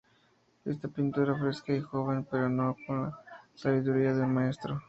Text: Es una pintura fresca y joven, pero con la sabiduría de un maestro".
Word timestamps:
Es 0.65 0.83
una 0.83 0.91
pintura 0.91 1.37
fresca 1.37 1.75
y 1.75 1.79
joven, 1.81 2.25
pero 2.31 2.45
con 2.87 3.03
la 3.03 3.19
sabiduría 3.53 4.15
de 4.15 4.23
un 4.23 4.33
maestro". 4.33 4.79